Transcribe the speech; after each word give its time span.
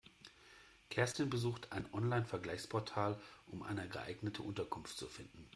Kerstin 0.89 1.29
besuchte 1.29 1.71
ein 1.73 1.85
Online-Vergleichsportal, 1.93 3.19
um 3.45 3.61
eine 3.61 3.87
geeignete 3.87 4.41
Unterkunft 4.41 4.97
zu 4.97 5.05
finden. 5.05 5.47